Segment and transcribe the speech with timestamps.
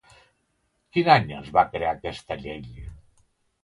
[0.95, 2.63] Quin any es va crear aquesta llei?